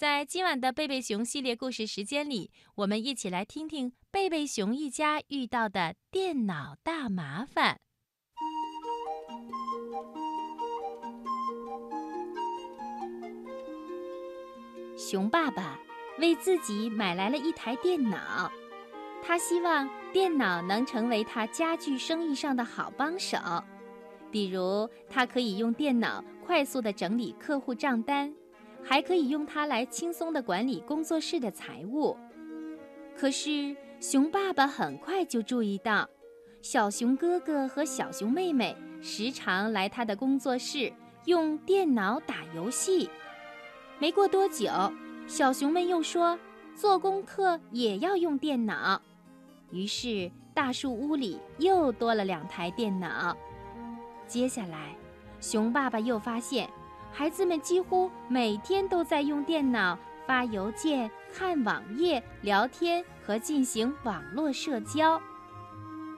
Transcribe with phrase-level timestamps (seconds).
[0.00, 7.78] 在今晚的贝贝熊系列故事时间里，我们一起来听听贝贝熊一家遇到的电脑大麻烦。
[14.96, 15.78] 熊爸爸
[16.18, 18.50] 为自己买来了一台电脑，
[19.22, 23.36] 他希望电脑能成为他家具生意上的好帮手。
[24.30, 28.34] 比如，他可以用电脑快速地整理客户账单，
[28.84, 32.16] 还可以用它来轻松地管理工作室的财务。
[33.16, 36.08] 可是，熊爸爸很快就注意到，
[36.62, 40.92] 小熊哥哥和小熊妹妹时常来他的工作室
[41.26, 43.10] 用电脑打游戏。
[43.98, 44.70] 没过多久，
[45.26, 46.38] 小熊们又说
[46.74, 49.00] 做功课也要用电脑，
[49.70, 53.36] 于是大树屋里又多了两台电脑。
[54.26, 54.96] 接下来，
[55.40, 56.70] 熊爸爸又发现，
[57.12, 65.20] 孩子们几乎每天都在用电脑发邮件、看网页、聊天和进行网络社交。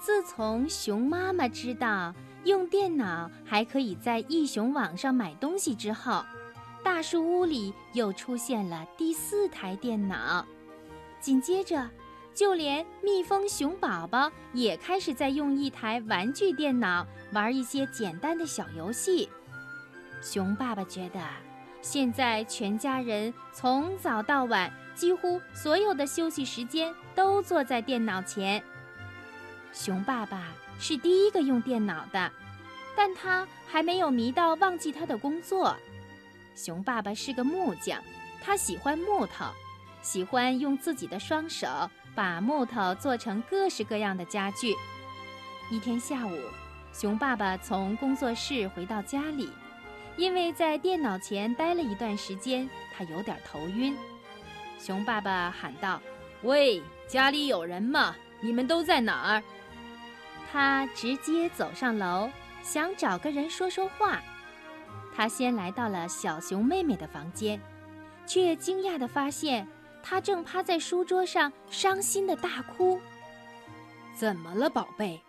[0.00, 6.24] 自从熊妈妈知道用电脑还可以在易熊网上买东西之后，
[6.82, 10.44] 大树屋里又出现了第四台电脑。
[11.20, 11.90] 紧接着，
[12.32, 19.28] 就连蜜蜂熊宝宝也开始在用一台玩具电脑玩一些简单的小游戏。
[20.20, 21.20] 熊爸爸觉得，
[21.80, 28.62] 现在全家人从早到晚，几乎所有的休息时间都坐在电脑前。
[29.72, 32.30] 熊爸爸是第一个用电脑的，
[32.96, 35.76] 但他还没有迷到忘记他的工作。
[36.54, 38.02] 熊爸爸是个木匠，
[38.42, 39.46] 他喜欢木头，
[40.02, 41.68] 喜欢用自己的双手。
[42.14, 44.74] 把木头做成各式各样的家具。
[45.70, 46.36] 一天下午，
[46.92, 49.48] 熊爸爸从工作室回到家里，
[50.18, 53.96] 因为在电脑前待了一段时间，他有点头晕。
[54.76, 56.02] 熊爸爸喊道
[56.42, 58.16] ：“喂，家里有人吗？
[58.40, 59.42] 你们都在哪儿？”
[60.50, 62.28] 他直接走上楼，
[62.62, 64.20] 想找个人说说话。
[65.14, 67.60] 他先来到了小熊妹妹的房间，
[68.26, 69.66] 却惊讶地发现。
[70.02, 72.98] 他正趴在书桌上，伤心的大哭。
[74.14, 75.20] 怎么了，宝贝？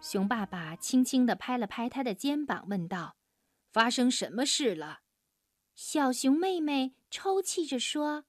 [0.00, 3.14] 熊爸爸轻轻地拍了拍他的肩膀，问道
[3.76, 5.00] ：“发生什么事了？”
[5.76, 8.24] 小熊妹妹抽泣着说：“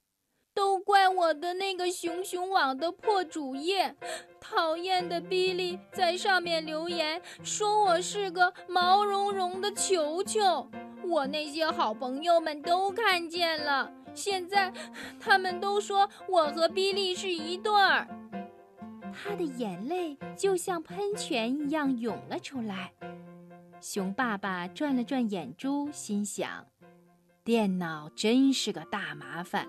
[0.53, 3.95] 都怪我的那个熊熊网的破主页，
[4.41, 10.69] 讨厌的比利在上面留言，说我是个毛茸茸的球球。
[11.05, 14.73] 我那些好朋友们都看见了。”现在，
[15.17, 18.05] 他们都说我和比利是一对儿。
[19.13, 22.91] 他的眼泪就像喷泉一样涌了出来。
[23.79, 26.65] 熊爸爸转了转眼珠，心想：
[27.43, 29.67] 电脑真是个大麻烦。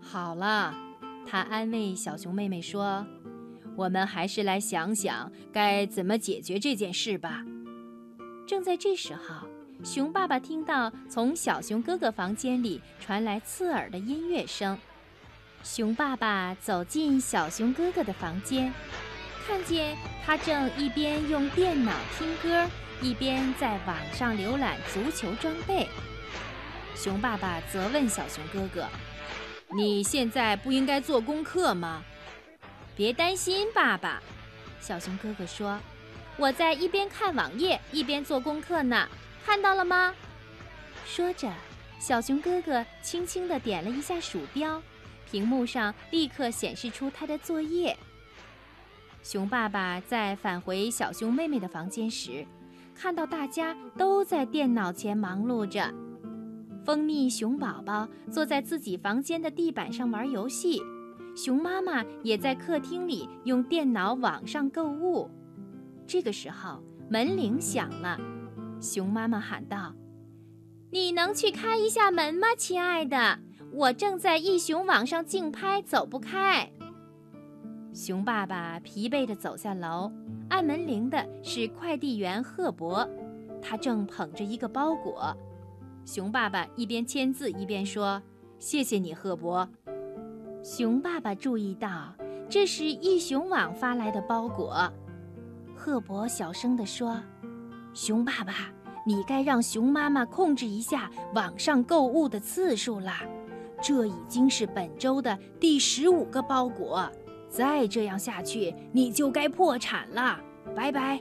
[0.00, 0.74] 好了，
[1.26, 3.06] 他安慰小熊妹妹说
[3.76, 7.44] ：“我们还是来想想该怎么解决这件事吧。”
[8.46, 9.46] 正在这时候。
[9.82, 14.76] 熊爸爸听到从小熊哥哥房间里传来刺耳的音乐声，
[15.62, 18.70] 熊爸爸走进小熊哥哥的房间，
[19.50, 22.70] 看见他正一边用电脑听歌，
[23.02, 25.88] 一边在网上浏览足球装备。
[26.94, 28.86] 熊爸爸责问小熊哥哥
[29.74, 32.00] ：“你现在不应该做功课吗
[32.94, 34.22] ？”“别担心，爸爸。”
[34.80, 35.80] 小熊哥哥说
[36.38, 39.08] ：“我在一边看网页一边做功课呢。”
[39.44, 40.14] 看到了吗？
[41.04, 41.52] 说着，
[41.98, 44.80] 小熊哥哥轻轻地点了一下鼠标，
[45.28, 47.96] 屏幕上立刻显示出他的作业。
[49.22, 52.46] 熊爸爸在返回小熊妹妹的房间时，
[52.94, 55.92] 看到大家都在电脑前忙碌着。
[56.84, 60.80] 蜂蜜熊宝宝坐在自己房间的地板上玩游戏，
[61.36, 65.30] 熊妈妈也在客厅里用电脑网上购物。
[66.06, 68.18] 这个时候，门铃响了。
[68.80, 69.94] 熊妈妈喊道
[70.90, 73.38] ：“你能去开一下门吗，亲爱的？
[73.72, 76.72] 我正在一熊网上竞拍，走不开。”
[77.92, 80.10] 熊爸爸疲惫地走下楼，
[80.48, 83.08] 按门铃的是快递员赫伯，
[83.60, 85.36] 他正捧着一个包裹。
[86.04, 88.22] 熊爸爸一边签字一边说
[88.60, 89.68] ：“谢谢你，赫伯。”
[90.62, 92.14] 熊爸爸注意到
[92.48, 94.88] 这是易熊网发来的包裹，
[95.74, 97.20] 赫伯小声地说。
[97.92, 98.70] 熊爸爸，
[99.04, 103.24] 你该让熊妈妈控制一下网上购物的次数啦。
[103.82, 107.10] 这已经是本周的第十五个包裹，
[107.50, 110.40] 再这样下去你就该破产了。
[110.74, 111.20] 拜拜。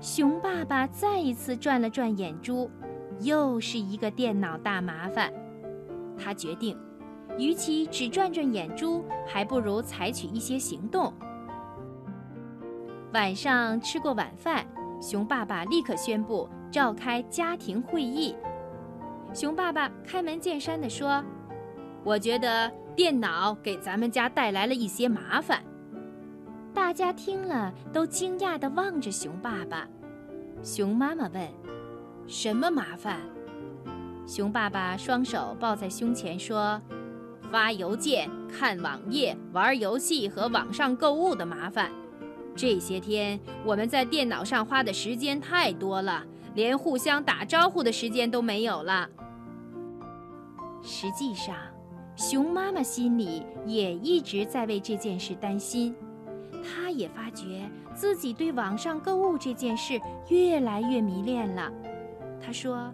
[0.00, 2.70] 熊爸爸再一次转了转眼珠，
[3.20, 5.32] 又是一个电脑大麻烦。
[6.16, 6.78] 他决定，
[7.36, 11.12] 与其只转转眼珠，还不如采取一些行动。
[13.12, 14.66] 晚上吃过晚饭，
[15.00, 18.36] 熊爸爸立刻宣布召开家庭会议。
[19.32, 21.24] 熊爸爸开门见山地说
[22.04, 25.62] ：“我觉得电脑给咱们家带来了一些麻烦。”
[26.74, 29.86] 大家听了都惊讶地望着熊爸爸。
[30.64, 31.48] 熊妈妈问
[32.26, 33.20] ：“什么麻烦？”
[34.26, 36.82] 熊爸爸双手抱在胸前说
[37.52, 41.92] ：“发邮件、看网页、玩游戏和网上购物的麻烦。
[42.56, 46.24] 这些天我们在电脑上花的时间太多了，
[46.56, 49.08] 连互相打招呼的时间都没有了。”
[50.82, 51.54] 实际上，
[52.18, 55.94] 熊妈妈心里也一直在为这件事担心。
[56.64, 61.72] 她也发觉自己对网上购物这件事越来越迷恋了。
[62.44, 62.92] 她说。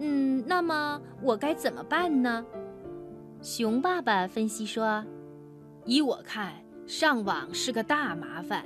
[0.00, 2.44] 嗯，那么我该怎么办呢？
[3.40, 5.04] 熊爸爸分析说
[5.86, 6.52] ：“依我看，
[6.84, 8.64] 上网是个大麻烦，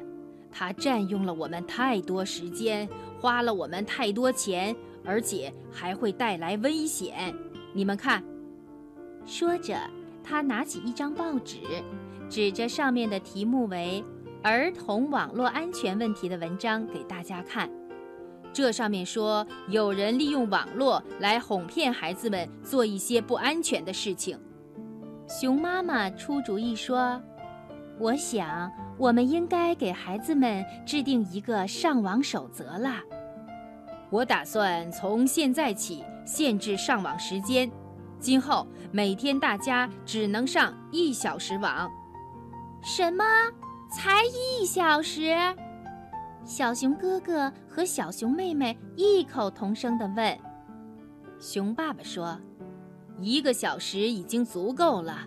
[0.50, 2.88] 它占用了我们太多时间，
[3.20, 4.74] 花了我们太多钱，
[5.04, 7.34] 而且还会带来危险。
[7.74, 8.24] 你们看。”
[9.26, 9.76] 说着，
[10.22, 11.58] 他拿起一张报纸，
[12.28, 14.02] 指着上面的题目为
[14.40, 17.68] “儿童网络安全问题”的文章给大家看。
[18.52, 24.38] 这上面说，有人利用网络来哄骗孩子们做一些不安全的事情。
[25.28, 27.20] 熊妈妈出主意说
[27.98, 33.00] ：“我想，我们应该给孩子们制定一个上网守则了。
[34.08, 37.68] 我打算从现在起限制上网时间，
[38.18, 41.90] 今后每天大家只能上一小时网。”
[42.82, 43.24] 什么？
[43.90, 45.34] 才一小时？
[46.44, 50.38] 小熊哥哥和小熊妹妹异口同声地问
[51.40, 52.38] ：“熊爸爸说，
[53.20, 55.26] 一个小时已经足够了。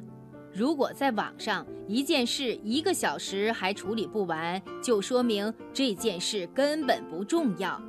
[0.54, 7.82] 如果在网上一件事一个小时还处理不完，就说明这件事根本不重要。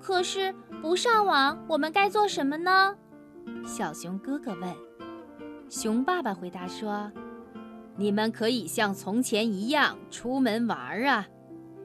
[0.00, 2.96] 可是不上网，我们该做什么呢？”
[3.68, 4.74] 小熊哥哥问。
[5.68, 7.12] 熊爸爸回答说
[7.96, 11.28] ：“你们可以像从前一样出门玩啊。”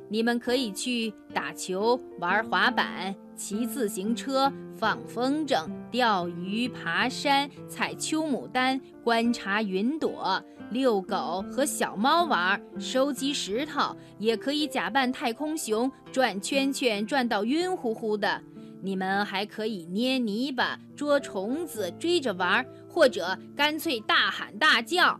[0.09, 18.41] 你们可以去打球、玩滑板、骑自行车、放风筝、钓鱼、爬山、采秋牡丹、观察云朵、遛狗和小猫玩、收集石头，也可以假扮太空熊转圈圈，转到晕乎乎的。
[18.83, 25.17] 你们还可以捏泥巴、捉虫子、追着玩，或者干脆大喊大叫。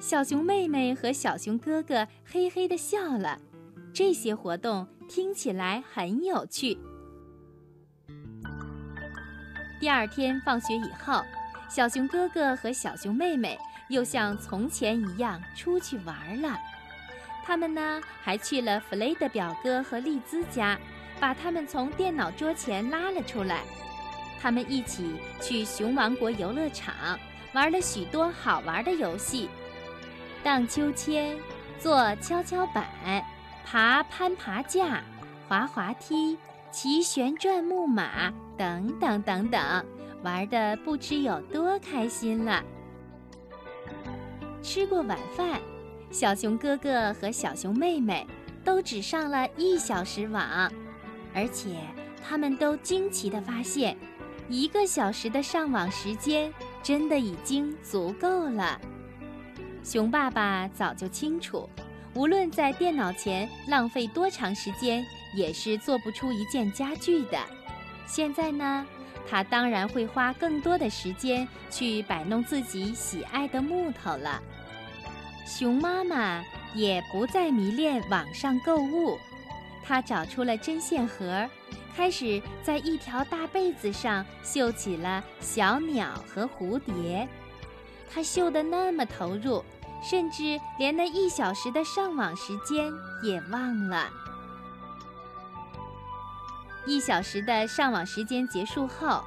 [0.00, 3.38] 小熊妹妹和小熊哥哥嘿嘿地笑了。
[3.94, 6.76] 这些活动听起来很有趣。
[9.78, 11.22] 第二天放学以后，
[11.68, 13.56] 小熊哥哥和小熊妹妹
[13.88, 16.58] 又像从前一样出去玩了。
[17.44, 20.78] 他们呢，还去了弗雷德表哥和丽兹家，
[21.20, 23.60] 把他们从电脑桌前拉了出来。
[24.40, 26.94] 他们一起去熊王国游乐场，
[27.52, 29.48] 玩了许多好玩的游戏：
[30.42, 31.38] 荡秋千、
[31.78, 32.84] 坐跷跷板。
[33.62, 35.00] 爬攀爬架、
[35.46, 36.36] 滑滑梯、
[36.72, 39.86] 骑旋转木马等等等等，
[40.24, 42.64] 玩的不知有多开心了。
[44.60, 45.60] 吃过晚饭，
[46.10, 48.26] 小熊哥哥和小熊妹妹
[48.64, 50.72] 都只上了一小时网，
[51.34, 51.76] 而且
[52.22, 53.96] 他们都惊奇地发现，
[54.48, 58.80] 一个小时的上网时间真的已经足够了。
[59.82, 61.68] 熊爸爸早就清楚。
[62.14, 67.38] 无论在电脑前浪费多长时间，也是做不出一件家具的。
[68.04, 68.84] 现在呢，
[69.28, 74.42] 他当然会花更多的时间去摆弄自己喜爱的木头了。
[75.46, 76.44] 熊妈妈
[76.74, 79.16] 也不再迷恋网上购物，
[79.90, 81.50] 他找出了针线盒，
[81.96, 87.28] 开始在一条大被子上绣起了小鸟和蝴蝶。
[88.08, 89.64] 他绣得那么投入。
[90.02, 92.90] 甚至连那一小时的上网时间
[93.22, 94.08] 也忘了。
[96.86, 99.22] 一小时的上网时间结束后，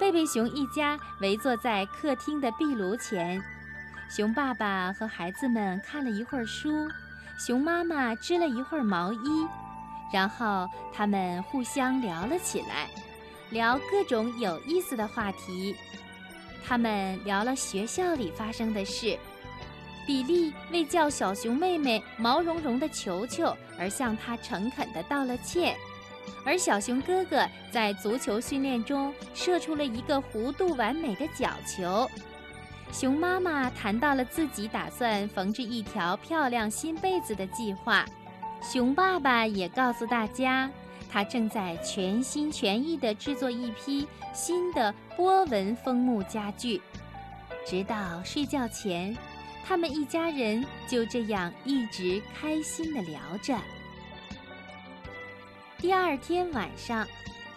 [0.00, 3.38] 贝贝熊一家围坐在客厅的壁炉前，
[4.08, 6.88] 熊爸爸和孩子们看了一会儿书，
[7.38, 9.46] 熊妈妈织了一会儿毛衣，
[10.12, 12.88] 然后他们互相聊了起来，
[13.50, 15.74] 聊各种有意思的话题。
[16.66, 19.18] 他们聊了学校里发生的事。
[20.06, 25.74] 比利为叫小熊妹妹毛茸茸的球球而向他诚恳地道了歉，
[26.44, 32.06] 而小熊哥哥在足球训练中射出了一个弧度完美的角球。
[32.92, 38.04] 熊妈妈谈到了自己打算缝制一条漂亮新被子的计划，
[38.72, 40.70] 熊爸爸也告诉大家，
[41.12, 46.80] 他正在全心全意地制作一批新的波纹枫木家具。
[47.66, 49.14] 直到睡觉前，
[49.66, 53.54] 他们一家人就这样一直开心地聊着。
[55.78, 57.06] 第二天晚上，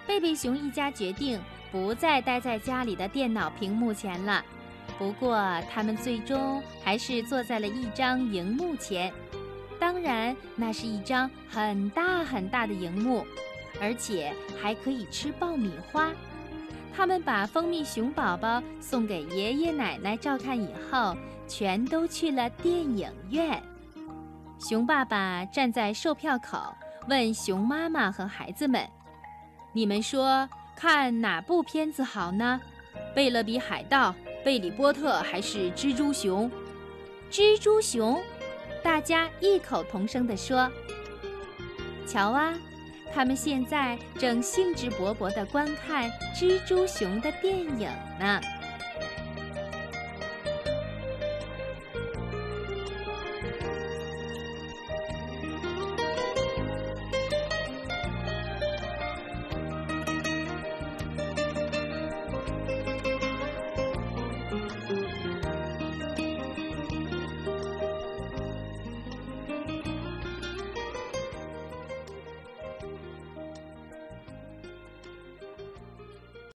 [0.05, 1.39] 贝贝熊一家决定
[1.71, 4.43] 不再待在家里的电脑屏幕前了。
[4.99, 5.37] 不过，
[5.71, 9.11] 他们最终还是坐在了一张荧幕前。
[9.79, 13.25] 当然，那是一张很大很大的荧幕，
[13.81, 16.11] 而且还可以吃爆米花。
[16.95, 21.15] 他们把蜂蜜熊宝宝送给爷爷奶奶照看以后，
[21.47, 23.61] 全都去了电影院。
[24.59, 26.73] 熊爸爸站在售票口。
[27.09, 28.85] 问熊妈妈和孩子们
[29.71, 32.59] ：“你们说看哪部片子好呢？
[33.15, 36.51] 贝勒比海盗、贝里波特还是蜘蛛熊？”
[37.31, 38.21] 蜘蛛熊，
[38.83, 40.71] 大家异口同声地说
[42.07, 42.53] ：“瞧啊，
[43.13, 48.41] 他们现在正兴致勃勃地观看蜘蛛熊的电影呢。”